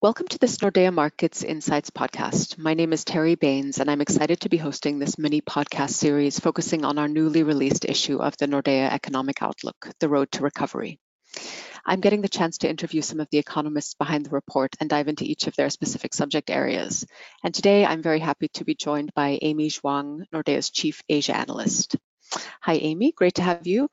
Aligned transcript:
Welcome 0.00 0.28
to 0.28 0.38
this 0.38 0.58
Nordea 0.58 0.94
Markets 0.94 1.42
Insights 1.42 1.90
podcast. 1.90 2.56
My 2.56 2.74
name 2.74 2.92
is 2.92 3.04
Terry 3.04 3.34
Baines, 3.34 3.80
and 3.80 3.90
I'm 3.90 4.00
excited 4.00 4.38
to 4.42 4.48
be 4.48 4.56
hosting 4.56 5.00
this 5.00 5.18
mini 5.18 5.40
podcast 5.40 5.90
series 5.90 6.38
focusing 6.38 6.84
on 6.84 6.98
our 6.98 7.08
newly 7.08 7.42
released 7.42 7.84
issue 7.84 8.18
of 8.18 8.36
the 8.36 8.46
Nordea 8.46 8.92
Economic 8.92 9.42
Outlook, 9.42 9.90
The 9.98 10.08
Road 10.08 10.30
to 10.30 10.44
Recovery. 10.44 11.00
I'm 11.84 11.98
getting 11.98 12.20
the 12.20 12.28
chance 12.28 12.58
to 12.58 12.70
interview 12.70 13.02
some 13.02 13.18
of 13.18 13.26
the 13.32 13.38
economists 13.38 13.94
behind 13.94 14.24
the 14.24 14.30
report 14.30 14.76
and 14.78 14.88
dive 14.88 15.08
into 15.08 15.24
each 15.24 15.48
of 15.48 15.56
their 15.56 15.68
specific 15.68 16.14
subject 16.14 16.48
areas. 16.48 17.04
And 17.42 17.52
today 17.52 17.84
I'm 17.84 18.00
very 18.00 18.20
happy 18.20 18.46
to 18.54 18.64
be 18.64 18.76
joined 18.76 19.12
by 19.14 19.40
Amy 19.42 19.68
Zhuang, 19.68 20.22
Nordea's 20.32 20.70
Chief 20.70 21.02
Asia 21.08 21.36
Analyst. 21.36 21.96
Hi, 22.60 22.74
Amy. 22.74 23.10
Great 23.10 23.34
to 23.34 23.42
have 23.42 23.66
you. 23.66 23.88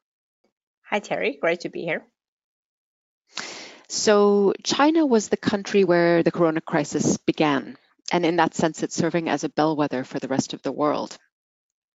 Hi, 0.83 0.99
Terry. 0.99 1.39
Great 1.41 1.61
to 1.61 1.69
be 1.69 1.81
here. 1.81 2.05
So 3.87 4.53
China 4.63 5.05
was 5.05 5.29
the 5.29 5.37
country 5.37 5.83
where 5.83 6.23
the 6.23 6.31
corona 6.31 6.61
crisis 6.61 7.17
began, 7.17 7.77
and 8.11 8.25
in 8.25 8.37
that 8.37 8.55
sense, 8.55 8.83
it's 8.83 8.95
serving 8.95 9.29
as 9.29 9.43
a 9.43 9.49
bellwether 9.49 10.03
for 10.03 10.19
the 10.19 10.27
rest 10.27 10.53
of 10.53 10.61
the 10.61 10.71
world. 10.71 11.17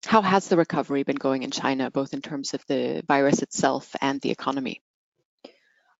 How 0.06 0.22
has 0.22 0.48
the 0.48 0.56
recovery 0.56 1.02
been 1.02 1.16
going 1.16 1.42
in 1.42 1.50
China, 1.50 1.90
both 1.90 2.14
in 2.14 2.22
terms 2.22 2.54
of 2.54 2.64
the 2.66 3.02
virus 3.06 3.42
itself 3.42 3.94
and 4.00 4.20
the 4.20 4.30
economy? 4.30 4.80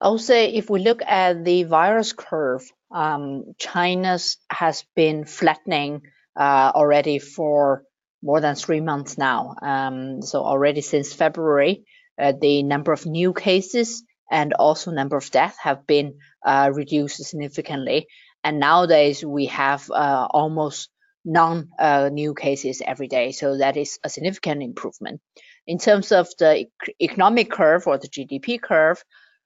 I 0.01 0.09
would 0.09 0.21
say 0.21 0.55
if 0.55 0.71
we 0.71 0.81
look 0.81 1.03
at 1.03 1.45
the 1.45 1.65
virus 1.65 2.13
curve, 2.13 2.63
um, 2.91 3.55
China's 3.59 4.39
has 4.51 4.85
been 4.97 5.27
flattening 5.27 6.03
uh, 6.35 6.73
already 6.75 7.19
for 7.19 7.85
more 8.23 8.41
than 8.41 8.55
three 8.55 8.81
months 8.81 9.19
now. 9.19 9.57
Um, 9.61 10.23
so 10.23 10.43
already 10.43 10.81
since 10.81 11.13
February, 11.13 11.85
uh, 12.19 12.33
the 12.33 12.63
number 12.63 12.93
of 12.93 13.05
new 13.05 13.33
cases 13.35 14.03
and 14.31 14.53
also 14.55 14.91
number 14.91 15.17
of 15.17 15.31
deaths 15.31 15.59
have 15.63 15.87
been 15.87 16.19
uh, 16.45 16.71
reduced 16.73 17.23
significantly. 17.23 18.07
And 18.45 18.59
nowadays 18.59 19.25
we 19.25 19.47
have 19.47 19.91
uh, 19.91 20.29
almost 20.31 20.91
none 21.25 21.69
uh, 21.79 22.09
new 22.13 22.35
cases 22.35 22.81
every 22.85 23.09
day. 23.09 23.33
So 23.33 23.59
that 23.59 23.77
is 23.77 23.99
a 24.05 24.09
significant 24.09 24.63
improvement. 24.63 25.21
In 25.67 25.79
terms 25.79 26.13
of 26.13 26.29
the 26.39 26.67
economic 27.01 27.51
curve 27.51 27.87
or 27.87 27.99
the 27.99 28.09
GDP 28.09 28.61
curve, 28.61 29.03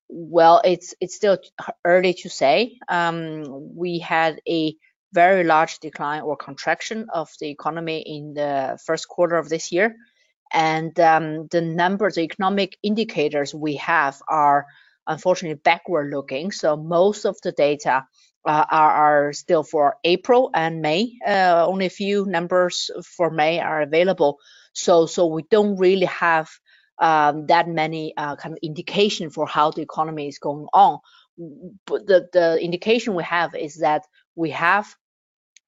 well, 0.09 0.61
it's 0.65 0.95
it's 1.01 1.17
still 1.17 1.39
early 1.85 2.15
to 2.15 2.29
say. 2.29 2.79
Um, 2.89 3.75
we 3.75 3.99
had 3.99 4.41
a 4.49 4.77
very 5.13 5.45
large 5.45 5.79
decline 5.79 6.23
or 6.23 6.37
contraction 6.37 7.07
of 7.13 7.31
the 7.41 7.49
economy 7.49 8.01
in 8.01 8.35
the 8.35 8.79
first 8.85 9.09
quarter 9.09 9.37
of 9.37 9.49
this 9.49 9.73
year 9.73 9.97
and 10.55 10.99
um, 11.01 11.49
the 11.49 11.61
numbers, 11.61 12.15
the 12.15 12.23
economic 12.23 12.79
indicators 12.83 13.53
we 13.53 13.75
have 13.77 14.23
are 14.29 14.67
unfortunately 15.07 15.61
backward 15.63 16.11
looking. 16.11 16.53
So 16.53 16.77
most 16.77 17.25
of 17.25 17.39
the 17.43 17.53
data 17.53 18.07
uh, 18.47 18.65
are, 18.71 18.91
are, 18.91 19.33
still 19.33 19.65
for 19.65 19.97
April 20.05 20.51
and 20.55 20.81
May. 20.81 21.19
Uh, 21.27 21.67
only 21.67 21.87
a 21.87 21.91
few 21.91 22.25
numbers 22.25 22.91
for 23.05 23.31
May 23.31 23.59
are 23.59 23.83
available. 23.83 24.39
So 24.73 25.07
so 25.07 25.27
we 25.27 25.43
don't 25.51 25.77
really 25.77 26.07
have 26.07 26.51
um, 26.99 27.47
that 27.47 27.69
many 27.69 28.15
uh, 28.17 28.37
kind 28.37 28.53
of 28.53 28.59
indication 28.63 29.31
for 29.31 29.47
how 29.47 29.71
the 29.71 29.83
economy 29.83 30.29
is 30.29 30.39
going 30.39 30.67
on. 30.73 30.99
But 31.87 32.07
the 32.07 32.29
the 32.33 32.59
indication 32.63 33.15
we 33.15 33.25
have 33.25 33.55
is 33.57 33.79
that 33.79 34.03
we 34.37 34.51
have 34.51 34.95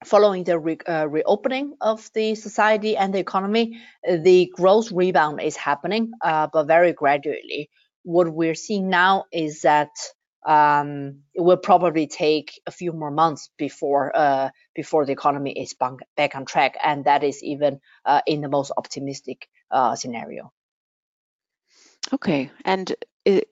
following 0.05 0.44
the 0.44 0.58
re, 0.58 0.78
uh, 0.86 1.08
reopening 1.08 1.75
of 1.80 2.11
the 2.14 2.34
society 2.34 2.97
and 2.97 3.14
the 3.14 3.19
economy, 3.19 3.80
the 4.05 4.53
growth 4.55 4.92
rebound 4.92 5.41
is 5.41 5.56
happening, 5.56 6.12
uh, 6.22 6.48
but 6.53 6.66
very 6.66 6.92
gradually. 6.92 7.70
What 8.03 8.33
we're 8.33 8.55
seeing 8.55 8.88
now 8.88 9.25
is 9.33 9.62
that 9.62 9.91
um, 10.47 11.22
it 11.34 11.41
will 11.41 11.56
probably 11.56 12.06
take 12.06 12.61
a 12.66 12.70
few 12.70 12.92
more 12.92 13.11
months 13.11 13.50
before 13.58 14.16
uh, 14.16 14.50
before 14.75 15.05
the 15.05 15.12
economy 15.12 15.50
is 15.50 15.75
back 15.75 16.34
on 16.36 16.44
track, 16.44 16.77
and 16.83 17.05
that 17.05 17.25
is 17.25 17.42
even 17.42 17.81
uh, 18.04 18.21
in 18.26 18.42
the 18.42 18.48
most 18.48 18.71
optimistic 18.76 19.48
uh, 19.72 19.97
scenario. 19.97 20.53
Okay, 22.12 22.53
and 22.65 22.94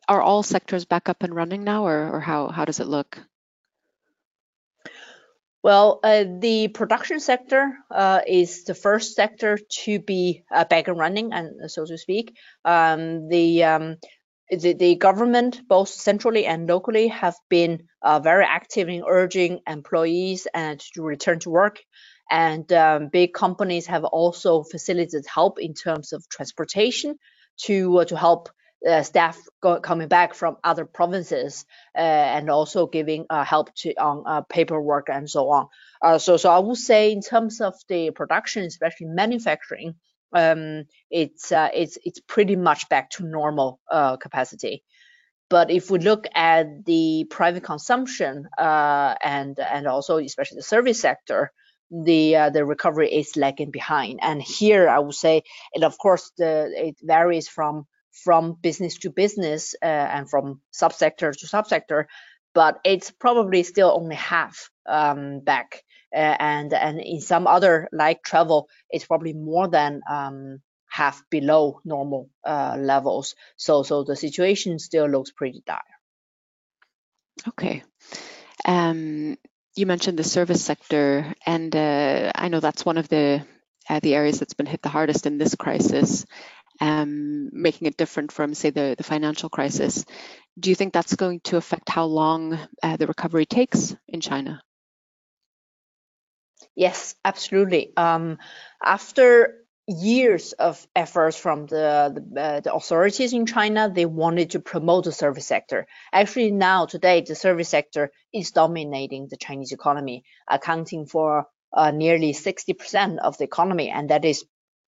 are 0.06 0.22
all 0.22 0.44
sectors 0.44 0.84
back 0.84 1.08
up 1.08 1.24
and 1.24 1.34
running 1.34 1.64
now, 1.64 1.84
or, 1.84 2.10
or 2.12 2.20
how 2.20 2.48
how 2.48 2.64
does 2.64 2.78
it 2.78 2.86
look? 2.86 3.18
Well, 5.64 6.00
uh, 6.04 6.24
the 6.40 6.68
production 6.68 7.20
sector 7.20 7.78
uh, 7.90 8.20
is 8.26 8.64
the 8.64 8.74
first 8.74 9.14
sector 9.14 9.58
to 9.84 9.98
be 9.98 10.44
uh, 10.54 10.66
back 10.66 10.88
and 10.88 10.98
running, 10.98 11.32
and 11.32 11.70
so 11.70 11.86
to 11.86 11.96
speak. 11.96 12.36
Um, 12.66 13.30
the, 13.30 13.64
um, 13.64 13.96
the, 14.50 14.74
the 14.74 14.96
government, 14.96 15.62
both 15.66 15.88
centrally 15.88 16.44
and 16.44 16.68
locally, 16.68 17.08
have 17.08 17.36
been 17.48 17.88
uh, 18.02 18.20
very 18.20 18.44
active 18.44 18.90
in 18.90 19.04
urging 19.08 19.60
employees 19.66 20.46
and 20.52 20.78
to 20.92 21.02
return 21.02 21.38
to 21.40 21.50
work. 21.50 21.78
And 22.30 22.70
um, 22.70 23.08
big 23.08 23.32
companies 23.32 23.86
have 23.86 24.04
also 24.04 24.64
facilitated 24.64 25.24
help 25.26 25.58
in 25.58 25.72
terms 25.72 26.12
of 26.12 26.28
transportation 26.28 27.18
to 27.62 28.00
uh, 28.00 28.04
to 28.04 28.18
help 28.18 28.50
uh, 28.88 29.02
staff 29.02 29.38
go, 29.60 29.80
coming 29.80 30.08
back 30.08 30.34
from 30.34 30.56
other 30.62 30.84
provinces 30.84 31.64
uh, 31.96 32.00
and 32.00 32.50
also 32.50 32.86
giving 32.86 33.26
uh, 33.30 33.44
help 33.44 33.74
to 33.74 33.94
on 33.94 34.22
uh, 34.26 34.40
paperwork 34.42 35.08
and 35.08 35.28
so 35.28 35.50
on. 35.50 35.68
Uh, 36.02 36.18
so, 36.18 36.36
so 36.36 36.50
I 36.50 36.58
would 36.58 36.76
say 36.76 37.12
in 37.12 37.20
terms 37.20 37.60
of 37.60 37.74
the 37.88 38.10
production, 38.10 38.64
especially 38.64 39.06
manufacturing, 39.06 39.94
um, 40.32 40.84
it's 41.10 41.52
uh, 41.52 41.68
it's 41.72 41.98
it's 42.04 42.20
pretty 42.20 42.56
much 42.56 42.88
back 42.88 43.10
to 43.10 43.24
normal 43.24 43.80
capacity. 44.20 44.82
But 45.50 45.70
if 45.70 45.90
we 45.90 45.98
look 45.98 46.26
at 46.34 46.84
the 46.84 47.26
private 47.30 47.62
consumption 47.62 48.48
and 48.58 49.58
and 49.58 49.86
also 49.86 50.18
especially 50.18 50.56
the 50.56 50.62
service 50.62 51.00
sector, 51.00 51.52
the 51.90 52.36
uh, 52.36 52.50
the 52.50 52.64
recovery 52.64 53.12
is 53.12 53.36
lagging 53.36 53.70
behind. 53.70 54.18
And 54.22 54.42
here 54.42 54.88
I 54.88 54.98
would 54.98 55.14
say, 55.14 55.42
and 55.74 55.84
of 55.84 55.96
course, 55.98 56.32
the 56.36 56.72
it 56.74 56.96
varies 57.02 57.48
from 57.48 57.86
from 58.22 58.56
business 58.60 58.98
to 58.98 59.10
business 59.10 59.74
uh, 59.82 59.86
and 59.86 60.30
from 60.30 60.60
subsector 60.72 61.36
to 61.36 61.46
subsector, 61.46 62.06
but 62.54 62.78
it's 62.84 63.10
probably 63.10 63.62
still 63.62 63.90
only 63.94 64.16
half 64.16 64.70
um, 64.86 65.40
back. 65.40 65.82
Uh, 66.14 66.36
and 66.38 66.72
and 66.72 67.00
in 67.00 67.20
some 67.20 67.48
other 67.48 67.88
like 67.92 68.22
travel, 68.22 68.68
it's 68.88 69.04
probably 69.04 69.32
more 69.32 69.66
than 69.68 70.00
um, 70.08 70.60
half 70.88 71.22
below 71.28 71.80
normal 71.84 72.30
uh, 72.46 72.76
levels. 72.78 73.34
So 73.56 73.82
so 73.82 74.04
the 74.04 74.14
situation 74.14 74.78
still 74.78 75.08
looks 75.08 75.32
pretty 75.32 75.64
dire. 75.66 75.80
Okay. 77.48 77.82
Um, 78.64 79.36
you 79.74 79.86
mentioned 79.86 80.18
the 80.18 80.24
service 80.24 80.64
sector, 80.64 81.34
and 81.44 81.74
uh, 81.74 82.30
I 82.32 82.46
know 82.46 82.60
that's 82.60 82.86
one 82.86 82.96
of 82.96 83.08
the 83.08 83.44
uh, 83.88 83.98
the 84.00 84.14
areas 84.14 84.38
that's 84.38 84.54
been 84.54 84.66
hit 84.66 84.82
the 84.82 84.88
hardest 84.88 85.26
in 85.26 85.36
this 85.36 85.56
crisis 85.56 86.24
um, 86.80 87.50
making 87.52 87.86
it 87.86 87.96
different 87.96 88.32
from, 88.32 88.54
say, 88.54 88.70
the, 88.70 88.94
the 88.96 89.04
financial 89.04 89.48
crisis. 89.48 90.04
Do 90.58 90.70
you 90.70 90.76
think 90.76 90.92
that's 90.92 91.16
going 91.16 91.40
to 91.44 91.56
affect 91.56 91.88
how 91.88 92.04
long 92.04 92.58
uh, 92.82 92.96
the 92.96 93.06
recovery 93.06 93.46
takes 93.46 93.94
in 94.08 94.20
China? 94.20 94.62
Yes, 96.74 97.14
absolutely. 97.24 97.92
Um, 97.96 98.38
after 98.82 99.64
years 99.86 100.52
of 100.52 100.86
efforts 100.96 101.36
from 101.36 101.66
the 101.66 102.24
the, 102.32 102.40
uh, 102.40 102.60
the, 102.60 102.74
authorities 102.74 103.32
in 103.32 103.46
China, 103.46 103.90
they 103.92 104.06
wanted 104.06 104.50
to 104.50 104.60
promote 104.60 105.04
the 105.04 105.12
service 105.12 105.46
sector. 105.46 105.86
Actually, 106.12 106.50
now 106.50 106.86
today, 106.86 107.20
the 107.20 107.34
service 107.34 107.68
sector 107.68 108.10
is 108.32 108.50
dominating 108.50 109.28
the 109.28 109.36
Chinese 109.36 109.72
economy, 109.72 110.24
accounting 110.48 111.06
for 111.06 111.46
uh, 111.72 111.90
nearly 111.90 112.32
60% 112.32 113.18
of 113.18 113.36
the 113.36 113.44
economy, 113.44 113.90
and 113.90 114.10
that 114.10 114.24
is 114.24 114.44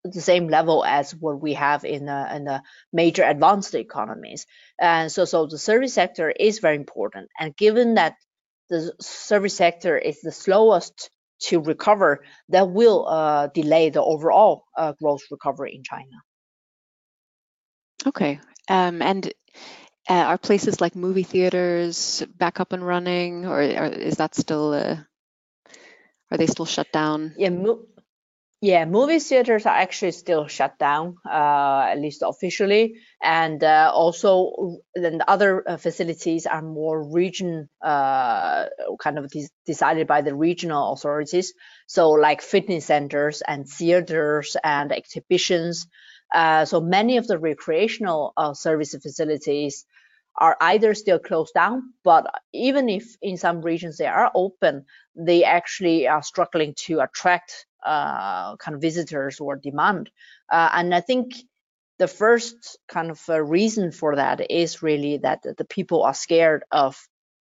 the 0.04 0.22
same 0.22 0.48
level 0.48 0.84
as 0.84 1.16
what 1.16 1.42
we 1.42 1.54
have 1.54 1.86
in 1.86 2.06
the, 2.06 2.36
in 2.36 2.44
the 2.44 2.62
major 2.92 3.24
advanced 3.24 3.74
economies. 3.76 4.46
And 4.80 5.12
so, 5.12 5.26
so 5.26 5.48
the 5.48 5.58
service 5.58 5.94
sector 5.94 6.30
is 6.30 6.60
very 6.60 6.76
important. 6.76 7.30
And 7.40 7.56
given 7.56 7.96
that 7.96 8.16
the 8.70 8.94
service 9.00 9.56
sector 9.56 9.98
is 9.98 10.22
the 10.22 10.32
slowest 10.32 11.10
to 11.44 11.60
recover, 11.60 12.24
that 12.50 12.70
will 12.70 13.08
uh, 13.08 13.48
delay 13.48 13.90
the 13.90 14.02
overall 14.04 14.66
uh, 14.78 14.94
growth 14.94 15.24
recovery 15.32 15.76
in 15.76 15.84
China. 15.84 16.22
Okay. 18.06 18.40
Um, 18.70 19.02
and 19.02 19.32
uh, 20.10 20.14
are 20.14 20.38
places 20.38 20.82
like 20.82 20.96
movie 20.96 21.24
theaters 21.24 22.26
back 22.38 22.60
up 22.60 22.74
and 22.74 22.86
running, 22.86 23.46
or, 23.46 23.62
or 23.62 23.86
is 23.86 24.18
that 24.18 24.36
still? 24.36 24.74
Uh, 24.74 24.98
are 26.32 26.38
they 26.38 26.48
still 26.48 26.66
shut 26.66 26.92
down? 26.92 27.34
Yeah, 27.38 27.50
mo- 27.50 27.86
yeah, 28.64 28.86
movie 28.86 29.20
theaters 29.20 29.66
are 29.66 29.76
actually 29.76 30.14
still 30.14 30.48
shut 30.48 30.80
down, 30.80 31.18
uh, 31.30 31.88
at 31.90 32.00
least 32.00 32.24
officially, 32.26 32.96
and 33.22 33.62
uh, 33.62 33.92
also 33.94 34.78
then 34.96 35.18
the 35.18 35.30
other 35.30 35.68
uh, 35.68 35.76
facilities 35.76 36.46
are 36.46 36.62
more 36.62 37.04
region 37.12 37.68
uh, 37.82 38.68
kind 39.02 39.20
of 39.20 39.30
de- 39.30 39.50
decided 39.66 40.08
by 40.08 40.22
the 40.22 40.34
regional 40.34 40.94
authorities. 40.94 41.54
So 41.88 42.12
like 42.12 42.42
fitness 42.42 42.86
centers 42.86 43.42
and 43.46 43.68
theaters 43.68 44.56
and 44.64 44.94
exhibitions. 44.94 45.86
Uh, 46.34 46.64
so 46.64 46.80
many 46.80 47.18
of 47.18 47.28
the 47.28 47.38
recreational 47.38 48.32
service 48.54 48.96
facilities 48.96 49.86
are 50.38 50.56
either 50.62 50.94
still 50.94 51.20
closed 51.20 51.54
down, 51.54 51.94
but 52.06 52.34
even 52.54 52.88
if 52.88 53.18
in 53.22 53.36
some 53.36 53.62
regions 53.62 53.98
they 53.98 54.08
are 54.08 54.32
open, 54.34 54.86
they 55.16 55.44
actually 55.44 56.08
are 56.08 56.24
struggling 56.24 56.74
to 56.86 57.02
attract 57.02 57.66
uh, 57.86 58.56
kind 58.58 58.76
of 58.76 58.82
visitors 58.82 59.40
or 59.40 59.56
demand. 59.56 60.10
Uh, 60.52 60.70
and 60.74 60.94
I 60.94 61.02
think 61.02 61.34
the 62.00 62.08
first 62.08 62.78
kind 62.88 63.12
of 63.12 63.22
uh, 63.30 63.42
reason 63.42 63.92
for 63.92 64.16
that 64.16 64.52
is 64.52 64.82
really 64.82 65.18
that 65.18 65.44
the 65.44 65.66
people 65.66 66.04
are 66.04 66.14
scared 66.14 66.64
of 66.72 66.98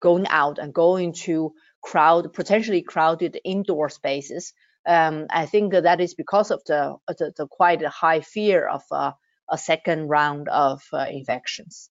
going 0.01 0.27
out 0.29 0.59
and 0.59 0.73
going 0.73 1.13
to 1.13 1.53
crowd 1.83 2.33
potentially 2.33 2.83
crowded 2.83 3.41
indoor 3.45 3.89
spaces. 3.89 4.53
Um, 4.87 5.27
I 5.31 5.47
think 5.47 5.73
that 5.73 6.01
is 6.01 6.15
because 6.15 6.51
of 6.51 6.63
the 6.65 6.97
the, 7.09 7.33
the 7.37 7.47
quite 7.49 7.85
high 7.85 8.21
fear 8.21 8.67
of 8.69 8.83
uh, 8.91 9.13
a 9.51 9.59
second 9.59 10.09
round 10.09 10.49
of 10.49 10.83
uh, 10.93 11.07
infections. 11.11 11.91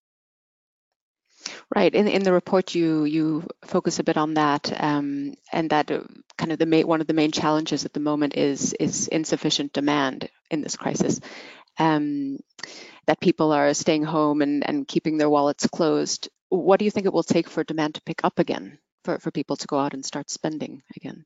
Right. 1.75 1.93
In 1.93 2.07
in 2.07 2.23
the 2.23 2.33
report, 2.33 2.73
you 2.73 3.05
you 3.05 3.47
focus 3.65 3.99
a 3.99 4.03
bit 4.03 4.17
on 4.17 4.33
that, 4.35 4.71
um, 4.81 5.35
and 5.51 5.69
that 5.69 5.91
uh, 5.91 6.01
kind 6.37 6.51
of 6.51 6.59
the 6.59 6.65
main, 6.65 6.87
one 6.87 7.01
of 7.01 7.07
the 7.07 7.13
main 7.13 7.31
challenges 7.31 7.85
at 7.85 7.93
the 7.93 7.99
moment 7.99 8.35
is 8.35 8.73
is 8.73 9.07
insufficient 9.07 9.73
demand 9.73 10.29
in 10.49 10.61
this 10.61 10.75
crisis. 10.75 11.19
Um, 11.77 12.39
that 13.07 13.19
people 13.19 13.51
are 13.51 13.73
staying 13.73 14.03
home 14.03 14.41
and, 14.41 14.67
and 14.67 14.87
keeping 14.87 15.17
their 15.17 15.29
wallets 15.29 15.67
closed. 15.67 16.29
What 16.49 16.79
do 16.79 16.85
you 16.85 16.91
think 16.91 17.05
it 17.05 17.13
will 17.13 17.23
take 17.23 17.49
for 17.49 17.63
demand 17.63 17.95
to 17.95 18.01
pick 18.01 18.23
up 18.23 18.39
again, 18.39 18.79
for, 19.03 19.19
for 19.19 19.31
people 19.31 19.57
to 19.57 19.67
go 19.67 19.77
out 19.77 19.93
and 19.93 20.05
start 20.05 20.29
spending 20.29 20.81
again? 20.95 21.25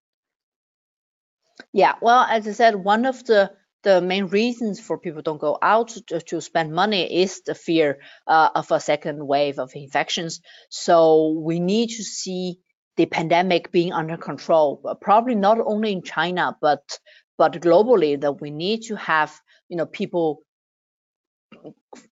Yeah, 1.74 1.96
well, 2.02 2.24
as 2.24 2.48
I 2.48 2.52
said, 2.52 2.76
one 2.76 3.06
of 3.06 3.24
the 3.26 3.52
the 3.84 4.02
main 4.02 4.26
reasons 4.26 4.80
for 4.80 4.98
people 4.98 5.22
don't 5.22 5.40
go 5.40 5.58
out 5.62 5.90
to, 6.08 6.20
to 6.20 6.42
spend 6.42 6.74
money 6.74 7.22
is 7.22 7.42
the 7.46 7.56
fear 7.56 8.00
uh, 8.28 8.50
of 8.56 8.72
a 8.72 8.80
second 8.80 9.26
wave 9.26 9.60
of 9.60 9.72
infections. 9.76 10.42
So 10.70 11.40
we 11.40 11.60
need 11.60 11.90
to 11.92 12.04
see 12.04 12.60
the 12.98 13.06
pandemic 13.06 13.72
being 13.72 13.94
under 13.94 14.18
control, 14.18 14.98
probably 15.00 15.36
not 15.36 15.60
only 15.60 15.94
in 15.94 16.02
China, 16.04 16.58
but 16.62 17.00
but 17.38 17.54
globally 17.54 18.20
that 18.20 18.42
we 18.42 18.52
need 18.52 18.82
to 18.84 18.98
have 18.98 19.34
you 19.70 19.78
know 19.78 19.86
people 19.86 20.42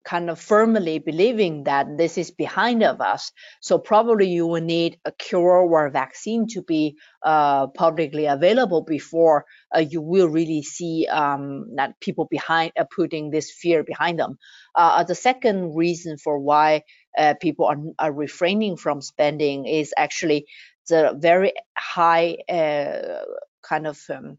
kind 0.03 0.29
of 0.29 0.39
firmly 0.39 0.99
believing 0.99 1.65
that 1.65 1.97
this 1.97 2.17
is 2.17 2.31
behind 2.31 2.83
of 2.83 3.01
us. 3.01 3.31
So 3.61 3.77
probably 3.77 4.27
you 4.27 4.47
will 4.47 4.61
need 4.61 4.99
a 5.05 5.11
cure 5.11 5.59
or 5.59 5.85
a 5.85 5.91
vaccine 5.91 6.47
to 6.49 6.61
be 6.61 6.97
uh, 7.23 7.67
publicly 7.67 8.25
available 8.25 8.83
before 8.83 9.45
uh, 9.75 9.79
you 9.79 10.01
will 10.01 10.27
really 10.27 10.63
see 10.63 11.07
um, 11.07 11.75
that 11.75 11.99
people 11.99 12.27
behind 12.29 12.71
uh, 12.79 12.85
putting 12.95 13.29
this 13.29 13.51
fear 13.51 13.83
behind 13.83 14.19
them. 14.19 14.37
Uh, 14.75 15.03
the 15.03 15.15
second 15.15 15.75
reason 15.75 16.17
for 16.17 16.39
why 16.39 16.81
uh, 17.17 17.33
people 17.41 17.65
are, 17.65 17.77
are, 17.99 18.13
refraining 18.13 18.77
from 18.77 19.01
spending 19.01 19.65
is 19.65 19.93
actually 19.97 20.45
the 20.87 21.15
very 21.17 21.53
high 21.75 22.37
uh, 22.49 23.23
kind 23.67 23.87
of 23.87 23.99
um, 24.09 24.37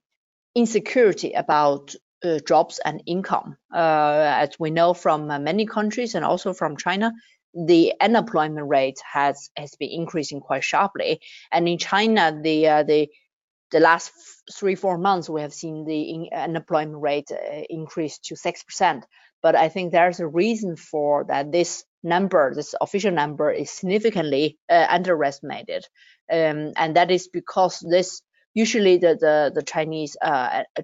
insecurity 0.54 1.32
about 1.32 1.94
uh, 2.24 2.38
jobs 2.46 2.80
and 2.84 3.02
income. 3.06 3.56
Uh, 3.72 4.34
as 4.40 4.58
we 4.58 4.70
know 4.70 4.94
from 4.94 5.30
uh, 5.30 5.38
many 5.38 5.66
countries 5.66 6.14
and 6.14 6.24
also 6.24 6.52
from 6.52 6.76
China, 6.76 7.12
the 7.54 7.94
unemployment 8.00 8.68
rate 8.68 9.00
has 9.10 9.50
has 9.56 9.74
been 9.76 9.90
increasing 9.90 10.40
quite 10.40 10.64
sharply. 10.64 11.20
And 11.50 11.68
in 11.68 11.78
China, 11.78 12.38
the 12.42 12.68
uh, 12.68 12.82
the 12.82 13.08
the 13.70 13.80
last 13.80 14.12
three 14.52 14.74
four 14.74 14.98
months, 14.98 15.28
we 15.28 15.42
have 15.42 15.54
seen 15.54 15.84
the 15.84 16.30
unemployment 16.32 17.00
rate 17.02 17.30
uh, 17.30 17.62
increase 17.68 18.18
to 18.18 18.36
six 18.36 18.62
percent. 18.62 19.06
But 19.40 19.54
I 19.54 19.68
think 19.68 19.92
there's 19.92 20.20
a 20.20 20.26
reason 20.26 20.76
for 20.76 21.24
that. 21.28 21.52
This 21.52 21.84
number, 22.02 22.54
this 22.54 22.74
official 22.80 23.12
number, 23.12 23.52
is 23.52 23.70
significantly 23.70 24.58
uh, 24.68 24.86
underestimated, 24.90 25.86
um, 26.32 26.72
and 26.76 26.96
that 26.96 27.10
is 27.10 27.28
because 27.28 27.78
this 27.78 28.22
usually 28.54 28.98
the 28.98 29.16
the, 29.20 29.52
the 29.54 29.62
Chinese 29.62 30.16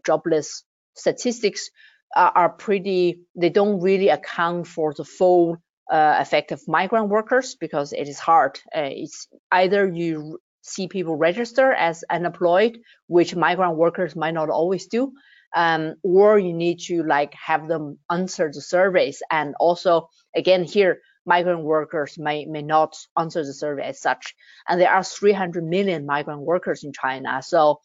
jobless 0.07 0.65
statistics 0.95 1.71
are, 2.17 2.33
are 2.35 2.49
pretty, 2.51 3.21
they 3.37 3.51
don't 3.51 3.81
really 3.81 4.09
account 4.09 4.67
for 4.67 4.95
the 4.95 5.05
full 5.05 5.57
uh, 5.91 6.17
effect 6.19 6.53
of 6.53 6.67
migrant 6.67 7.09
workers 7.09 7.57
because 7.57 7.93
it 7.93 8.09
is 8.09 8.19
hard. 8.19 8.59
Uh, 8.75 8.89
it's 8.91 9.29
either 9.53 9.89
you 9.89 10.39
see 10.63 10.89
people 10.89 11.17
register 11.17 11.73
as 11.73 12.05
unemployed, 12.11 12.79
which 13.07 13.37
migrant 13.37 13.77
workers 13.77 14.17
might 14.17 14.35
not 14.35 14.49
always 14.49 14.87
do, 14.87 15.13
um, 15.55 15.95
or 16.03 16.39
you 16.39 16.55
need 16.55 16.81
to 16.81 17.03
like 17.03 17.35
have 17.35 17.69
them 17.69 17.99
answer 18.11 18.51
the 18.53 18.63
surveys. 18.63 19.23
And 19.31 19.55
also, 19.61 20.09
again, 20.35 20.65
here 20.65 21.01
migrant 21.27 21.65
workers 21.65 22.19
may 22.19 22.45
may 22.47 22.63
not 22.63 22.97
answer 23.19 23.45
the 23.45 23.53
survey 23.53 23.89
as 23.89 24.01
such. 24.01 24.35
And 24.69 24.81
there 24.81 24.91
are 24.91 25.05
300 25.05 25.65
million 25.65 26.07
migrant 26.07 26.41
workers 26.41 26.83
in 26.83 26.93
China, 26.93 27.43
so 27.43 27.81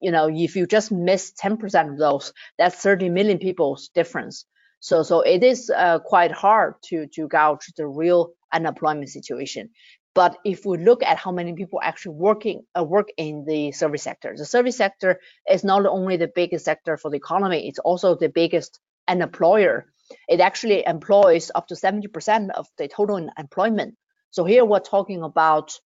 you 0.00 0.10
know, 0.10 0.28
if 0.28 0.56
you 0.56 0.66
just 0.66 0.92
miss 0.92 1.32
10% 1.32 1.92
of 1.92 1.98
those, 1.98 2.32
that's 2.56 2.76
30 2.76 3.08
million 3.08 3.38
people's 3.38 3.88
difference. 3.88 4.44
So, 4.80 5.02
so 5.02 5.22
it 5.22 5.42
is 5.42 5.70
uh, 5.70 5.98
quite 5.98 6.30
hard 6.30 6.74
to 6.84 7.06
to 7.08 7.28
gauge 7.28 7.72
the 7.76 7.86
real 7.86 8.32
unemployment 8.52 9.08
situation. 9.08 9.70
But 10.14 10.38
if 10.44 10.64
we 10.64 10.78
look 10.78 11.02
at 11.02 11.18
how 11.18 11.32
many 11.32 11.52
people 11.52 11.80
actually 11.82 12.16
working 12.16 12.64
uh, 12.76 12.84
work 12.84 13.08
in 13.16 13.44
the 13.44 13.72
service 13.72 14.02
sector, 14.02 14.34
the 14.36 14.44
service 14.44 14.76
sector 14.76 15.20
is 15.50 15.64
not 15.64 15.86
only 15.86 16.16
the 16.16 16.30
biggest 16.34 16.64
sector 16.64 16.96
for 16.96 17.10
the 17.10 17.16
economy, 17.16 17.68
it's 17.68 17.78
also 17.78 18.14
the 18.14 18.28
biggest 18.28 18.80
employer. 19.08 19.86
It 20.28 20.40
actually 20.40 20.84
employs 20.86 21.50
up 21.54 21.68
to 21.68 21.74
70% 21.74 22.50
of 22.50 22.66
the 22.78 22.88
total 22.88 23.28
employment. 23.38 23.94
So 24.30 24.44
here 24.44 24.64
we're 24.64 24.80
talking 24.80 25.22
about 25.22 25.78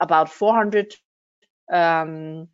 about 0.00 0.32
400 0.32 0.94
um, 1.72 2.48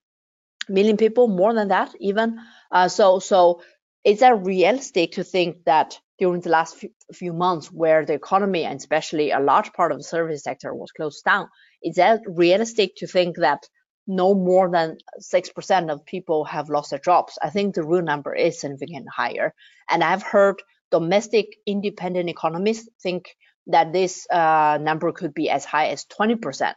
million 0.70 0.96
people, 0.96 1.28
more 1.28 1.52
than 1.55 1.69
that 1.69 1.94
even. 2.00 2.38
Uh, 2.70 2.88
so 2.88 3.19
so 3.19 3.62
is 4.05 4.20
that 4.20 4.44
realistic 4.44 5.12
to 5.12 5.25
think 5.25 5.64
that 5.64 5.99
during 6.19 6.40
the 6.43 6.50
last 6.50 6.84
few, 7.12 7.32
months 7.32 7.72
where 7.72 8.05
the 8.05 8.12
economy 8.12 8.64
and 8.64 8.78
especially 8.78 9.31
a 9.31 9.40
large 9.40 9.72
part 9.72 9.90
of 9.90 9.99
the 9.99 10.05
service 10.05 10.43
sector 10.43 10.75
was 10.75 10.93
closed 10.93 11.25
down, 11.25 11.49
is 11.82 11.96
that 11.96 12.20
realistic 12.26 12.94
to 12.96 13.06
think 13.06 13.37
that 13.37 13.67
no 14.06 14.34
more 14.34 14.70
than 14.70 14.99
6% 15.20 15.90
of 15.90 16.05
people 16.05 16.44
have 16.44 16.69
lost 16.69 16.90
their 16.90 16.99
jobs? 16.99 17.38
I 17.43 17.49
think 17.49 17.75
the 17.75 17.87
real 17.87 18.02
number 18.02 18.34
is 18.34 18.61
significantly 18.61 19.08
higher. 19.14 19.55
And 19.88 20.05
I've 20.05 20.22
heard 20.22 20.62
domestic 20.90 21.56
independent 21.67 22.28
economists 22.28 22.88
think 23.02 23.34
that 23.69 23.93
this 23.93 24.26
uh, 24.31 24.78
number 24.81 25.12
could 25.12 25.32
be 25.32 25.49
as 25.49 25.64
high 25.64 25.88
as 25.88 26.05
20%. 26.05 26.75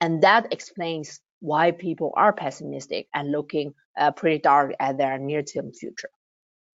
And 0.00 0.22
that 0.22 0.52
explains 0.52 1.20
why 1.40 1.70
people 1.70 2.12
are 2.16 2.32
pessimistic 2.32 3.08
and 3.14 3.30
looking 3.30 3.74
uh, 3.98 4.10
pretty 4.10 4.38
dark 4.38 4.72
at 4.80 4.98
their 4.98 5.18
near-term 5.18 5.72
future. 5.72 6.10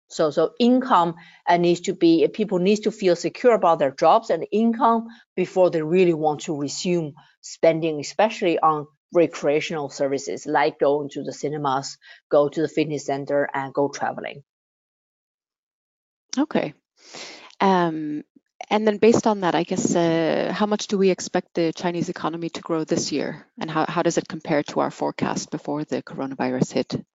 So, 0.08 0.30
so 0.30 0.54
income 0.60 1.16
uh, 1.48 1.58
needs 1.58 1.82
to 1.82 1.94
be 1.94 2.28
people 2.28 2.60
needs 2.60 2.82
to 2.82 2.92
feel 2.92 3.16
secure 3.16 3.54
about 3.54 3.80
their 3.80 3.92
jobs 3.92 4.30
and 4.30 4.46
income 4.52 5.08
before 5.36 5.72
they 5.72 5.82
really 5.82 6.14
want 6.14 6.42
to 6.42 6.56
resume 6.56 7.14
spending, 7.42 8.00
especially 8.00 8.60
on 8.60 8.88
recreational 9.12 9.90
services 9.90 10.46
like 10.46 10.80
going 10.80 11.10
to 11.10 11.24
the 11.24 11.34
cinemas, 11.34 11.98
go 12.30 12.48
to 12.48 12.62
the 12.62 12.68
fitness 12.68 13.06
center, 13.06 13.50
and 13.54 13.74
go 13.74 13.88
traveling. 13.88 14.44
Okay. 16.38 16.74
Um, 17.60 18.24
and 18.70 18.88
then 18.88 18.98
based 18.98 19.28
on 19.28 19.42
that, 19.42 19.56
I 19.56 19.64
guess, 19.64 19.96
uh, 19.96 20.52
how 20.54 20.66
much 20.66 20.88
do 20.88 20.98
we 20.98 21.10
expect 21.10 21.54
the 21.54 21.74
Chinese 21.74 22.10
economy 22.10 22.50
to 22.50 22.62
grow 22.62 22.84
this 22.84 23.12
year? 23.12 23.48
And 23.60 23.70
how, 23.70 23.86
how 23.88 24.04
does 24.04 24.18
it 24.18 24.28
compare 24.28 24.64
to 24.64 24.80
our 24.80 24.92
forecast 24.92 25.52
before 25.52 25.84
the 25.84 26.04
coronavirus 26.04 26.72
hit? 26.74 27.06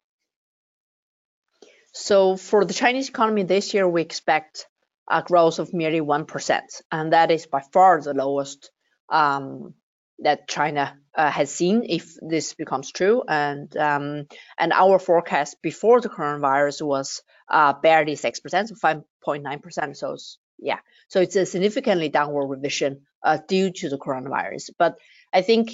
So 1.93 2.37
for 2.37 2.65
the 2.65 2.75
Chinese 2.75 3.09
economy 3.09 3.43
this 3.43 3.75
year, 3.75 3.89
we 3.89 4.03
expect 4.03 4.67
a 5.11 5.23
growth 5.23 5.59
of 5.59 5.73
merely 5.73 6.01
1%. 6.01 6.61
And 6.93 7.13
that 7.13 7.31
is 7.31 7.47
by 7.47 7.63
far 7.73 8.01
the 8.01 8.15
lowest 8.15 8.71
um, 9.09 9.75
that 10.21 10.49
China 10.49 10.99
uh, 11.15 11.31
has 11.31 11.51
seen 11.51 11.85
if 11.89 12.15
this 12.21 12.55
becomes 12.55 12.93
true. 12.93 13.23
And 13.27 13.75
um, 13.77 14.27
and 14.59 14.73
our 14.73 14.99
forecast 14.99 15.57
before 15.63 16.01
the 16.01 16.09
coronavirus 16.09 16.83
was 16.87 17.23
uh, 17.49 17.73
barely 17.73 18.15
6%, 18.15 18.69
so 18.69 18.75
5.9%. 18.75 19.97
So 19.97 20.17
yeah, 20.59 20.79
so 21.09 21.21
it's 21.21 21.37
a 21.37 21.47
significantly 21.47 22.09
downward 22.09 22.47
revision 22.47 23.03
uh, 23.23 23.39
due 23.49 23.71
to 23.71 23.89
the 23.89 23.99
coronavirus. 23.99 24.71
But 24.79 24.97
I 25.33 25.43
think 25.43 25.73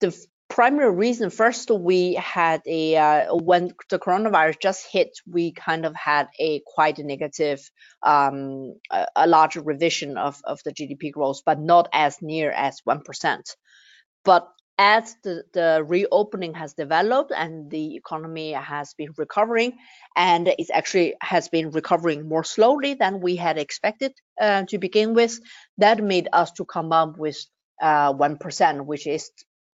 the 0.00 0.16
primary 0.48 0.90
reason, 0.90 1.30
first, 1.30 1.70
we 1.70 2.14
had 2.14 2.60
a 2.66 2.96
uh, 2.96 3.34
when 3.34 3.72
the 3.88 3.98
coronavirus 3.98 4.60
just 4.60 4.86
hit, 4.90 5.18
we 5.26 5.52
kind 5.52 5.86
of 5.86 5.94
had 5.94 6.28
a 6.38 6.62
quite 6.66 6.98
a 6.98 7.04
negative, 7.04 7.70
um, 8.02 8.74
a, 8.90 9.06
a 9.16 9.26
larger 9.26 9.62
revision 9.62 10.18
of 10.18 10.40
of 10.44 10.60
the 10.64 10.72
GDP 10.72 11.12
growth, 11.12 11.42
but 11.46 11.58
not 11.58 11.88
as 11.92 12.20
near 12.20 12.50
as 12.50 12.80
one 12.84 13.02
percent. 13.02 13.56
But 14.24 14.48
as 14.80 15.14
the, 15.24 15.44
the 15.52 15.84
reopening 15.86 16.54
has 16.54 16.72
developed 16.72 17.32
and 17.36 17.70
the 17.70 17.96
economy 17.96 18.52
has 18.52 18.94
been 18.94 19.12
recovering, 19.18 19.74
and 20.16 20.48
it 20.48 20.70
actually 20.72 21.14
has 21.20 21.48
been 21.48 21.70
recovering 21.70 22.26
more 22.26 22.42
slowly 22.42 22.94
than 22.94 23.20
we 23.20 23.36
had 23.36 23.58
expected 23.58 24.12
uh, 24.40 24.64
to 24.70 24.78
begin 24.78 25.12
with, 25.12 25.38
that 25.76 26.02
made 26.02 26.28
us 26.32 26.50
to 26.52 26.64
come 26.64 26.92
up 26.92 27.18
with 27.18 27.36
uh, 27.82 28.14
1%, 28.14 28.86
which 28.86 29.06
is 29.06 29.30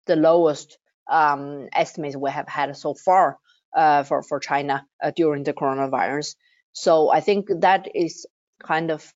the 0.06 0.16
lowest 0.16 0.76
um, 1.08 1.68
estimate 1.72 2.16
we 2.20 2.30
have 2.32 2.48
had 2.48 2.76
so 2.76 2.92
far 2.92 3.38
uh, 3.76 4.02
for, 4.02 4.24
for 4.24 4.40
China 4.40 4.84
uh, 5.00 5.12
during 5.14 5.44
the 5.44 5.52
coronavirus. 5.52 6.34
So 6.72 7.12
I 7.12 7.20
think 7.20 7.46
that 7.60 7.86
is 7.94 8.26
kind 8.60 8.90
of 8.90 9.14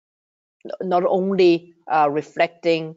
not 0.81 1.05
only 1.05 1.75
uh, 1.91 2.09
reflecting 2.09 2.95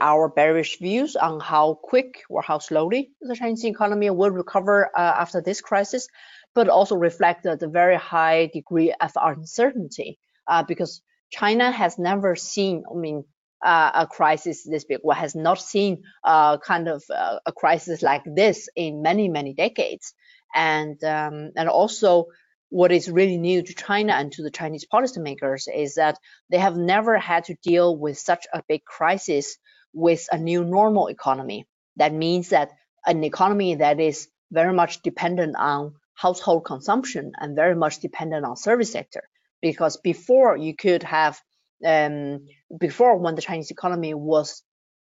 our 0.00 0.28
bearish 0.28 0.78
views 0.78 1.16
on 1.16 1.40
how 1.40 1.74
quick 1.82 2.22
or 2.28 2.42
how 2.42 2.58
slowly 2.58 3.10
the 3.20 3.34
Chinese 3.34 3.64
economy 3.64 4.10
will 4.10 4.30
recover 4.30 4.90
uh, 4.96 5.00
after 5.00 5.40
this 5.40 5.60
crisis, 5.60 6.08
but 6.54 6.68
also 6.68 6.96
reflect 6.96 7.42
the, 7.42 7.56
the 7.56 7.68
very 7.68 7.96
high 7.96 8.46
degree 8.52 8.94
of 9.00 9.10
uncertainty 9.16 10.18
uh, 10.46 10.62
because 10.62 11.02
China 11.30 11.70
has 11.72 11.98
never 11.98 12.36
seen, 12.36 12.84
I 12.90 12.96
mean, 12.96 13.24
uh, 13.64 13.90
a 13.94 14.06
crisis 14.06 14.62
this 14.62 14.84
big, 14.84 15.00
or 15.02 15.14
has 15.14 15.34
not 15.34 15.60
seen 15.60 16.02
uh, 16.22 16.58
kind 16.58 16.88
of 16.88 17.02
uh, 17.10 17.38
a 17.44 17.52
crisis 17.52 18.02
like 18.02 18.22
this 18.24 18.68
in 18.76 19.02
many, 19.02 19.28
many 19.28 19.54
decades. 19.54 20.14
And 20.54 21.02
um, 21.02 21.50
and 21.56 21.68
also 21.68 22.26
what 22.68 22.92
is 22.92 23.10
really 23.10 23.38
new 23.38 23.62
to 23.62 23.74
China 23.74 24.12
and 24.12 24.32
to 24.32 24.42
the 24.42 24.50
Chinese 24.50 24.86
policymakers 24.92 25.68
is 25.72 25.94
that 25.94 26.18
they 26.50 26.58
have 26.58 26.76
never 26.76 27.16
had 27.16 27.44
to 27.44 27.54
deal 27.62 27.96
with 27.96 28.18
such 28.18 28.46
a 28.52 28.62
big 28.68 28.84
crisis 28.84 29.56
with 29.92 30.26
a 30.32 30.38
new 30.38 30.64
normal 30.64 31.08
economy. 31.08 31.66
That 31.96 32.12
means 32.12 32.50
that 32.50 32.70
an 33.06 33.22
economy 33.24 33.76
that 33.76 34.00
is 34.00 34.28
very 34.50 34.72
much 34.74 35.02
dependent 35.02 35.56
on 35.56 35.94
household 36.14 36.64
consumption 36.64 37.32
and 37.38 37.56
very 37.56 37.74
much 37.74 38.00
dependent 38.00 38.44
on 38.44 38.56
service 38.56 38.90
sector. 38.90 39.28
Because 39.62 39.96
before 39.96 40.56
you 40.56 40.74
could 40.74 41.02
have, 41.02 41.40
um, 41.84 42.46
before 42.78 43.16
when 43.16 43.34
the 43.36 43.42
Chinese 43.42 43.70
economy 43.70 44.12
was 44.14 44.62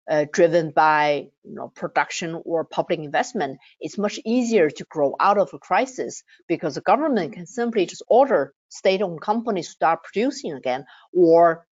uh, 0.10 0.26
driven 0.32 0.72
by 0.72 1.28
you 1.44 1.56
know, 1.56 1.70
production 1.70 2.42
or 2.46 2.64
public 2.64 3.00
investment, 3.00 3.60
it's 3.80 3.98
much 3.98 4.20
easier 4.26 4.70
to 4.70 4.86
grow 4.86 5.16
out 5.20 5.38
of 5.38 5.54
a 5.54 5.60
crisis 5.60 6.24
because 6.48 6.76
the 6.76 6.82
government 6.82 7.34
can 7.34 7.46
simply 7.46 7.86
just 7.86 8.04
order 8.08 8.54
state-owned 8.70 9.22
companies 9.22 9.68
to 9.68 9.72
start 9.74 10.04
producing 10.04 10.54
again, 10.54 10.86
or 11.14 11.66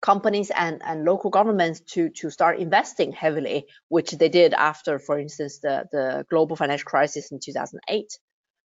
companies 0.00 0.50
and, 0.50 0.82
and 0.84 1.04
local 1.04 1.30
governments 1.30 1.80
to, 1.80 2.10
to 2.10 2.30
start 2.30 2.58
investing 2.58 3.12
heavily, 3.12 3.66
which 3.88 4.10
they 4.10 4.28
did 4.28 4.52
after, 4.52 4.98
for 4.98 5.18
instance, 5.18 5.60
the, 5.60 5.84
the 5.92 6.26
global 6.28 6.56
financial 6.56 6.84
crisis 6.84 7.30
in 7.30 7.38
2008. 7.38 8.18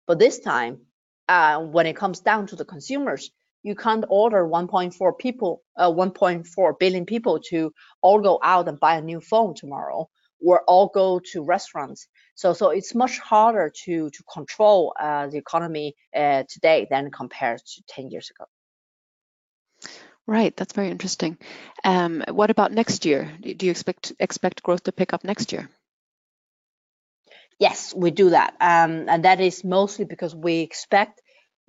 But 0.07 0.19
this 0.19 0.41
time, 0.41 0.81
uh, 1.29 1.61
when 1.61 1.87
it 1.87 1.97
comes 1.97 2.21
down 2.21 2.49
to 2.49 2.57
the 2.57 2.65
consumers, 2.65 3.31
you 3.62 3.75
can't 3.75 4.05
order 4.09 4.47
1.4 4.47 5.19
people, 5.19 5.62
uh, 5.76 5.90
1.4 5.90 6.79
billion 6.79 7.07
people 7.07 7.40
to 7.50 7.73
all 8.02 8.21
go 8.21 8.38
out 8.43 8.69
and 8.69 8.81
buy 8.81 8.97
a 8.97 9.02
new 9.02 9.21
phone 9.21 9.55
tomorrow, 9.55 10.09
or 10.45 10.62
all 10.67 10.88
go 10.88 11.21
to 11.33 11.45
restaurants. 11.45 12.09
So, 12.35 12.52
so 12.52 12.71
it's 12.71 12.95
much 12.95 13.19
harder 13.19 13.73
to 13.85 14.11
to 14.11 14.23
control 14.33 14.95
uh, 14.99 15.26
the 15.26 15.38
economy 15.38 15.95
uh, 16.17 16.45
today 16.49 16.87
than 16.90 17.11
compared 17.11 17.59
to 17.59 17.83
10 17.88 18.11
years 18.11 18.31
ago. 18.31 18.47
Right, 20.26 20.57
that's 20.57 20.75
very 20.75 20.90
interesting. 20.90 21.38
Um, 21.83 22.23
what 22.29 22.50
about 22.50 22.73
next 22.73 23.05
year? 23.05 23.33
Do 23.40 23.67
you 23.67 23.71
expect 23.71 24.12
expect 24.21 24.62
growth 24.62 24.85
to 24.85 24.93
pick 24.93 25.12
up 25.12 25.25
next 25.25 25.52
year? 25.52 25.69
Yes, 27.59 27.93
we 27.95 28.11
do 28.11 28.31
that, 28.31 28.55
um, 28.61 29.09
and 29.09 29.25
that 29.25 29.40
is 29.40 29.64
mostly 29.64 30.07
because 30.07 30.35
we 30.35 30.61
expect 30.61 31.21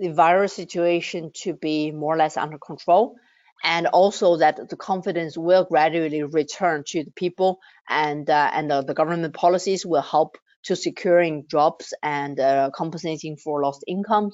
the 0.02 0.12
virus 0.12 0.54
situation 0.54 1.32
to 1.34 1.54
be 1.54 1.92
more 1.92 2.16
or 2.16 2.18
less 2.18 2.36
under 2.36 2.58
control 2.58 3.16
and 3.64 3.86
also 3.88 4.38
that 4.38 4.70
the 4.70 4.76
confidence 4.76 5.38
will 5.38 5.64
gradually 5.64 6.24
return 6.24 6.84
to 6.88 7.04
the 7.04 7.12
people 7.12 7.60
and 7.88 8.28
uh, 8.30 8.50
and 8.52 8.72
uh, 8.72 8.82
the 8.82 8.96
government 8.96 9.34
policies 9.36 9.86
will 9.86 10.02
help 10.02 10.38
to 10.64 10.76
securing 10.76 11.46
jobs 11.48 11.94
and 12.02 12.40
uh, 12.40 12.72
compensating 12.74 13.38
for 13.38 13.62
lost 13.62 13.84
income 13.88 14.32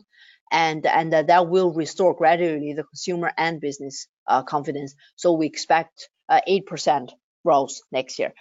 and 0.52 0.86
and 0.86 1.14
uh, 1.14 1.24
that 1.24 1.50
will 1.50 1.74
restore 1.74 2.16
gradually 2.16 2.74
the 2.74 2.86
consumer 2.86 3.32
and 3.38 3.60
business 3.60 4.08
uh, 4.28 4.44
confidence. 4.44 4.96
So 5.18 5.34
we 5.34 5.48
expect 5.48 6.08
8% 6.32 7.10
uh, 7.10 7.14
growth 7.44 7.76
next 7.92 8.20
year 8.20 8.32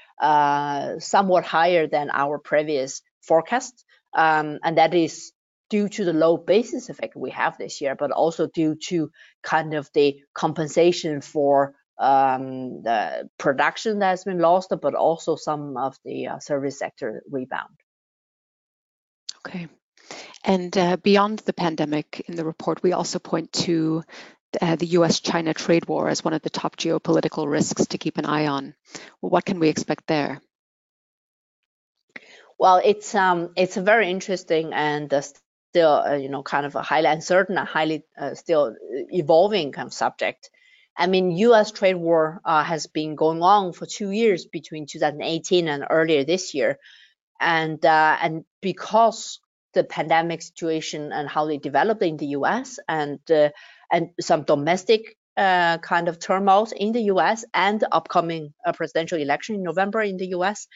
somewhat 1.00 1.44
higher 1.44 1.88
than 1.88 2.10
our 2.12 2.38
previous 2.38 3.02
forecast 3.22 3.84
um, 4.16 4.58
and 4.64 4.78
that 4.78 4.94
is 4.94 5.32
due 5.68 5.88
to 5.88 6.04
the 6.04 6.12
low 6.12 6.36
basis 6.36 6.88
effect 6.88 7.16
we 7.16 7.30
have 7.30 7.58
this 7.58 7.80
year, 7.80 7.94
but 7.94 8.10
also 8.10 8.46
due 8.46 8.76
to 8.88 9.10
kind 9.42 9.74
of 9.74 9.90
the 9.94 10.20
compensation 10.34 11.20
for 11.20 11.74
um, 11.98 12.82
the 12.82 13.28
production 13.38 14.00
that 14.00 14.10
has 14.10 14.24
been 14.24 14.38
lost, 14.38 14.72
but 14.80 14.94
also 14.94 15.36
some 15.36 15.76
of 15.76 15.96
the 16.04 16.28
uh, 16.28 16.38
service 16.38 16.78
sector 16.78 17.22
rebound. 17.30 17.74
Okay. 19.46 19.68
And 20.44 20.76
uh, 20.76 20.96
beyond 20.98 21.40
the 21.40 21.52
pandemic, 21.52 22.24
in 22.28 22.36
the 22.36 22.44
report, 22.44 22.82
we 22.82 22.92
also 22.92 23.18
point 23.18 23.52
to 23.64 24.04
uh, 24.60 24.76
the 24.76 24.86
US 24.86 25.20
China 25.20 25.54
trade 25.54 25.86
war 25.86 26.08
as 26.08 26.24
one 26.24 26.34
of 26.34 26.42
the 26.42 26.50
top 26.50 26.76
geopolitical 26.76 27.50
risks 27.50 27.86
to 27.86 27.98
keep 27.98 28.18
an 28.18 28.26
eye 28.26 28.46
on. 28.46 28.74
Well, 29.20 29.30
what 29.30 29.44
can 29.44 29.58
we 29.58 29.68
expect 29.68 30.06
there? 30.06 30.40
Well, 32.58 32.80
it's 32.82 33.14
um, 33.14 33.50
it's 33.56 33.76
a 33.76 33.82
very 33.82 34.10
interesting 34.10 34.72
and 34.72 35.12
uh, 35.12 35.22
still, 35.70 36.02
uh, 36.06 36.14
you 36.14 36.28
know, 36.28 36.42
kind 36.42 36.66
of 36.66 36.74
a 36.74 36.82
highly 36.82 37.06
uncertain 37.06 37.58
and 37.58 37.68
highly 37.68 38.04
uh, 38.18 38.34
still 38.34 38.74
evolving 39.10 39.72
kind 39.72 39.86
of 39.86 39.92
subject. 39.92 40.50
I 40.96 41.06
mean, 41.06 41.30
U.S. 41.30 41.72
trade 41.72 41.96
war 41.96 42.40
uh, 42.44 42.64
has 42.64 42.86
been 42.86 43.16
going 43.16 43.42
on 43.42 43.72
for 43.74 43.84
two 43.84 44.10
years 44.10 44.46
between 44.46 44.86
2018 44.86 45.68
and 45.68 45.84
earlier 45.90 46.24
this 46.24 46.54
year, 46.54 46.78
and 47.38 47.84
uh, 47.84 48.16
and 48.20 48.44
because 48.62 49.40
the 49.74 49.84
pandemic 49.84 50.40
situation 50.40 51.12
and 51.12 51.28
how 51.28 51.46
they 51.46 51.58
developed 51.58 52.02
in 52.02 52.16
the 52.16 52.28
U.S. 52.38 52.78
and 52.88 53.20
uh, 53.30 53.50
and 53.92 54.10
some 54.18 54.44
domestic 54.44 55.18
uh, 55.36 55.76
kind 55.78 56.08
of 56.08 56.18
turmoil 56.18 56.66
in 56.74 56.92
the 56.92 57.02
U.S. 57.12 57.44
and 57.52 57.78
the 57.78 57.94
upcoming 57.94 58.54
presidential 58.72 59.18
election 59.18 59.56
in 59.56 59.62
November 59.62 60.00
in 60.00 60.16
the 60.16 60.28
U.S. 60.28 60.66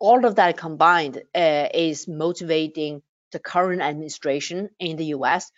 All 0.00 0.26
of 0.26 0.34
that 0.34 0.56
combined 0.56 1.22
is 1.32 2.08
motivating 2.08 3.02
the 3.34 3.40
current 3.40 3.82
administration 3.82 4.70
in 4.78 4.96
the 4.96 5.06
US 5.16 5.50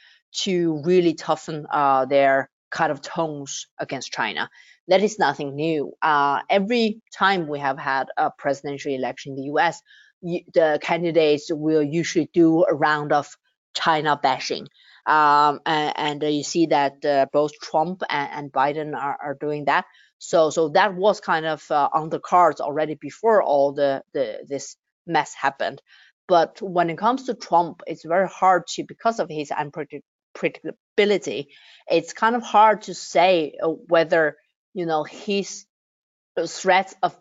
to 0.42 0.82
really 0.84 1.14
toughen 1.14 1.66
uh, 1.70 2.06
their 2.06 2.50
kind 2.70 2.90
of 2.90 3.00
tones 3.00 3.68
against 3.78 4.10
China. 4.10 4.50
That 4.88 5.02
is 5.02 5.18
nothing 5.18 5.54
new. 5.54 5.92
Uh, 6.02 6.40
every 6.50 7.00
time 7.16 7.48
we 7.48 7.58
have 7.60 7.78
had 7.78 8.06
a 8.16 8.30
presidential 8.36 8.92
election 8.92 9.32
in 9.32 9.36
the 9.36 9.48
US, 9.54 9.80
the 10.22 10.78
candidates 10.82 11.50
will 11.50 11.82
usually 11.82 12.28
do 12.32 12.64
a 12.64 12.74
round 12.74 13.12
of 13.12 13.28
China 13.74 14.18
bashing. 14.20 14.66
Um, 15.06 15.60
and, 15.66 16.22
and 16.22 16.34
you 16.34 16.42
see 16.42 16.66
that 16.66 17.04
uh, 17.04 17.26
both 17.32 17.52
Trump 17.62 18.02
and, 18.08 18.30
and 18.32 18.52
Biden 18.52 18.96
are, 18.96 19.16
are, 19.22 19.36
doing 19.40 19.66
that. 19.66 19.84
So, 20.18 20.50
so 20.50 20.70
that 20.70 20.94
was 20.94 21.20
kind 21.20 21.46
of 21.46 21.62
uh, 21.70 21.88
on 21.92 22.08
the 22.08 22.18
cards 22.18 22.60
already 22.60 22.94
before 22.94 23.40
all 23.42 23.72
the, 23.72 24.02
the 24.14 24.44
this 24.48 24.76
mess 25.06 25.32
happened. 25.34 25.80
But 26.28 26.60
when 26.60 26.90
it 26.90 26.98
comes 26.98 27.24
to 27.24 27.34
Trump, 27.34 27.82
it's 27.86 28.04
very 28.04 28.28
hard 28.28 28.66
to, 28.74 28.84
because 28.84 29.20
of 29.20 29.28
his 29.30 29.50
unpredictability, 29.50 31.46
it's 31.88 32.12
kind 32.12 32.34
of 32.34 32.42
hard 32.42 32.82
to 32.82 32.94
say 32.94 33.54
uh, 33.62 33.68
whether, 33.68 34.36
you 34.74 34.86
know, 34.86 35.04
his 35.04 35.66
uh, 36.36 36.46
threats 36.46 36.94
of 37.02 37.16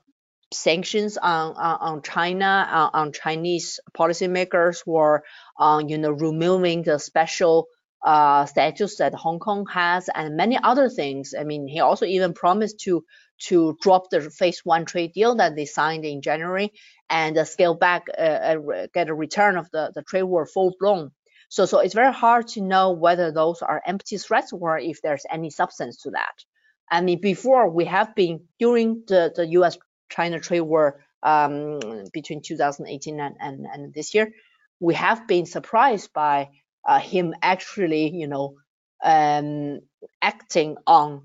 sanctions 0.54 1.18
on, 1.18 1.56
on, 1.56 1.78
on 1.82 2.02
China, 2.02 2.68
on, 2.72 2.90
on, 2.94 3.12
Chinese 3.12 3.80
policymakers, 3.98 4.82
or 4.86 5.24
on, 5.58 5.90
you 5.90 5.98
know, 5.98 6.12
removing 6.12 6.84
the 6.84 6.98
special 6.98 7.68
uh, 8.06 8.46
status 8.46 8.98
that 8.98 9.14
Hong 9.14 9.40
Kong 9.40 9.66
has, 9.72 10.10
and 10.14 10.36
many 10.36 10.58
other 10.62 10.90
things. 10.90 11.34
I 11.38 11.44
mean, 11.44 11.68
he 11.68 11.80
also 11.80 12.06
even 12.06 12.34
promised 12.34 12.80
to 12.82 13.04
to 13.48 13.78
drop 13.82 14.10
the 14.10 14.22
phase 14.22 14.62
one 14.64 14.86
trade 14.86 15.12
deal 15.14 15.36
that 15.36 15.56
they 15.56 15.66
signed 15.66 16.06
in 16.06 16.22
January 16.22 16.72
and 17.10 17.38
uh, 17.38 17.46
scale 17.46 17.76
back, 17.76 18.08
uh, 18.18 18.22
uh, 18.22 18.88
get 18.94 19.10
a 19.10 19.14
return 19.14 19.58
of 19.58 19.70
the, 19.72 19.92
the 19.94 20.02
trade 20.02 20.24
war 20.24 20.46
full 20.46 20.74
blown. 20.80 21.12
So, 21.50 21.66
so 21.66 21.80
it's 21.80 21.94
very 21.94 22.14
hard 22.14 22.48
to 22.50 22.62
know 22.62 22.92
whether 22.92 23.32
those 23.32 23.62
are 23.62 23.82
empty 23.86 24.18
threats 24.18 24.52
or 24.52 24.78
if 24.80 25.02
there's 25.02 25.26
any 25.30 25.50
substance 25.50 26.02
to 26.04 26.12
that. 26.12 26.44
I 26.90 27.02
mean, 27.02 27.22
before 27.22 27.70
we 27.70 27.86
have 27.86 28.16
been 28.16 28.42
during 28.60 29.04
the, 29.08 29.32
the 29.36 29.46
U.S. 29.60 29.78
China 30.10 30.40
trade 30.40 30.62
war 30.62 31.04
um, 31.24 31.80
between 32.14 32.42
2018 32.42 33.20
and, 33.20 33.36
and, 33.40 33.66
and, 33.72 33.94
this 33.94 34.14
year, 34.14 34.32
we 34.80 34.94
have 34.94 35.28
been 35.28 35.46
surprised 35.46 36.14
by 36.14 36.50
uh, 36.88 37.00
him 37.00 37.34
actually, 37.42 38.10
you 38.16 38.28
know, 38.28 38.56
um, 39.04 39.80
acting 40.22 40.78
on 40.86 41.24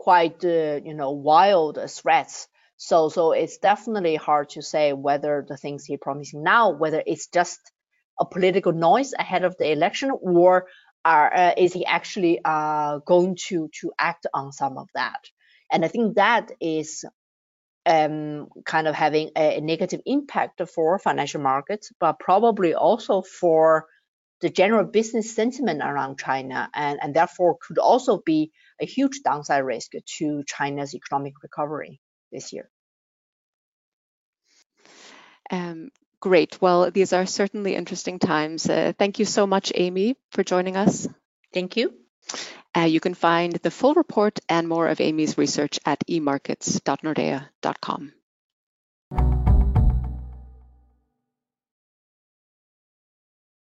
quite 0.00 0.44
uh, 0.44 0.80
you 0.82 0.94
know 0.94 1.10
wild 1.10 1.78
threats 1.88 2.48
So, 2.82 3.10
so 3.10 3.32
it's 3.32 3.58
definitely 3.58 4.16
hard 4.16 4.48
to 4.50 4.62
say 4.62 4.94
whether 4.94 5.44
the 5.46 5.58
things 5.58 5.84
he's 5.84 5.98
promising 6.00 6.42
now, 6.42 6.70
whether 6.70 7.02
it's 7.06 7.26
just 7.26 7.60
a 8.18 8.24
political 8.24 8.72
noise 8.72 9.12
ahead 9.12 9.44
of 9.44 9.54
the 9.58 9.70
election, 9.70 10.10
or 10.10 10.66
are, 11.04 11.34
uh, 11.34 11.52
is 11.58 11.74
he 11.74 11.84
actually 11.84 12.40
uh, 12.42 13.00
going 13.00 13.36
to 13.48 13.68
to 13.82 13.92
act 13.98 14.26
on 14.32 14.52
some 14.52 14.78
of 14.78 14.88
that? 14.94 15.20
And 15.70 15.84
I 15.84 15.88
think 15.88 16.14
that 16.14 16.52
is 16.58 17.04
um, 17.84 18.48
kind 18.64 18.88
of 18.88 18.94
having 18.94 19.28
a 19.36 19.60
negative 19.60 20.00
impact 20.06 20.62
for 20.74 20.98
financial 20.98 21.42
markets, 21.42 21.92
but 22.00 22.18
probably 22.18 22.72
also 22.72 23.20
for 23.20 23.88
the 24.40 24.48
general 24.48 24.86
business 24.86 25.34
sentiment 25.34 25.82
around 25.82 26.18
China, 26.18 26.70
and, 26.72 26.98
and 27.02 27.12
therefore 27.12 27.58
could 27.60 27.76
also 27.76 28.22
be 28.24 28.52
a 28.80 28.86
huge 28.86 29.20
downside 29.22 29.66
risk 29.66 29.90
to 30.18 30.42
China's 30.46 30.94
economic 30.94 31.34
recovery 31.42 32.00
this 32.32 32.52
year. 32.52 32.68
Um, 35.50 35.90
great. 36.20 36.60
Well, 36.60 36.90
these 36.90 37.12
are 37.12 37.26
certainly 37.26 37.74
interesting 37.74 38.18
times. 38.18 38.68
Uh, 38.68 38.92
thank 38.98 39.18
you 39.18 39.24
so 39.24 39.46
much, 39.46 39.72
Amy, 39.74 40.16
for 40.30 40.44
joining 40.44 40.76
us. 40.76 41.08
Thank 41.52 41.76
you. 41.76 41.94
Uh, 42.76 42.82
you 42.82 43.00
can 43.00 43.14
find 43.14 43.54
the 43.54 43.70
full 43.70 43.94
report 43.94 44.38
and 44.48 44.68
more 44.68 44.86
of 44.86 45.00
Amy's 45.00 45.36
research 45.36 45.80
at 45.84 46.06
emarkets.nordea.com. 46.06 48.12